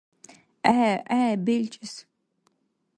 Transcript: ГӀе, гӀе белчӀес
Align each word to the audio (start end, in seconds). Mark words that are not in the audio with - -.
ГӀе, 0.75 0.91
гӀе 1.09 1.31
белчӀес 1.45 1.93